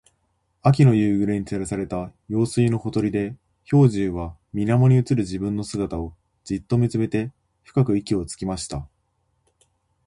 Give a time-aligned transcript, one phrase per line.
[0.63, 7.31] 秋の夕暮れに照らされた用水のほとりで、兵十は水面に映る自分の姿をじっと見つめて
[7.61, 8.87] 深く息をつきました。